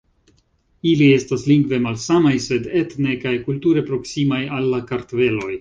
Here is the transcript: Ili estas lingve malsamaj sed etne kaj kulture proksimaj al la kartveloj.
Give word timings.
Ili 0.91 1.09
estas 1.17 1.43
lingve 1.51 1.79
malsamaj 1.83 2.33
sed 2.47 2.67
etne 2.81 3.15
kaj 3.27 3.37
kulture 3.51 3.87
proksimaj 3.93 4.45
al 4.59 4.71
la 4.75 4.85
kartveloj. 4.93 5.49